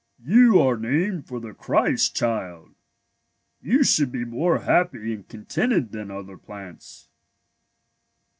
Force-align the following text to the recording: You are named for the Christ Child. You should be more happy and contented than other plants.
You 0.25 0.59
are 0.59 0.77
named 0.77 1.27
for 1.27 1.39
the 1.39 1.53
Christ 1.53 2.15
Child. 2.15 2.73
You 3.61 3.83
should 3.83 4.11
be 4.11 4.25
more 4.25 4.61
happy 4.61 5.13
and 5.13 5.27
contented 5.27 5.91
than 5.91 6.09
other 6.09 6.37
plants. 6.39 7.07